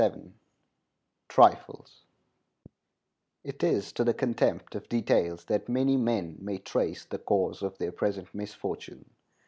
]It 0.01 1.59
is 3.61 3.93
to 3.93 4.03
the 4.03 4.15
contempt 4.15 4.73
of 4.73 4.89
details 4.89 5.45
that 5.45 5.69
many 5.69 5.95
men 5.95 6.37
may 6.41 6.57
trace 6.57 7.05
the 7.05 7.19
cause 7.19 7.61
of 7.61 7.77
their 7.77 7.91
present 7.91 8.33
misfortune. 8.33 9.11